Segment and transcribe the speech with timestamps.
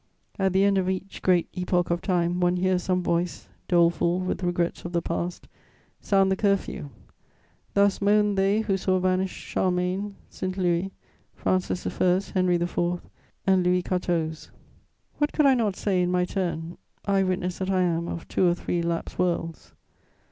[0.39, 4.41] At the end of each great epoch of time, one hears some voice, doleful with
[4.41, 5.47] regrets of the past,
[5.99, 6.89] sound the curfew:
[7.75, 10.57] thus moaned they who saw vanish Charlemagne, St.
[10.57, 10.89] Louis,
[11.35, 12.99] Francis I., Henry IV.
[13.45, 14.49] and Louis XIV.
[15.19, 18.47] What could I not say, in my turn, eye witness that I am of two
[18.47, 19.73] or three lapsed worlds?